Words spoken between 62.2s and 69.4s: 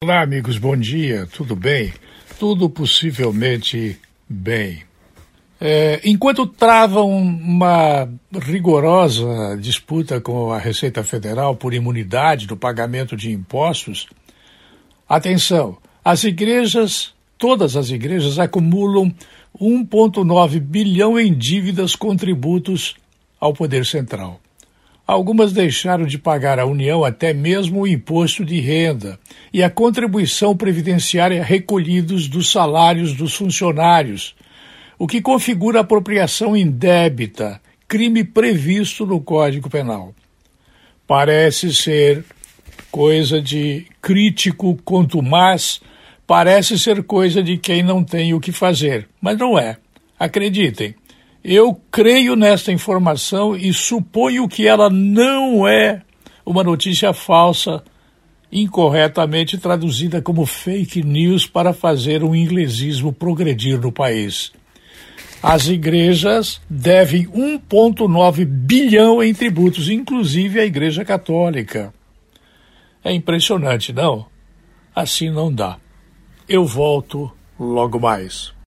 o inglesismo progredir no país. As igrejas devem 1,9 bilhão em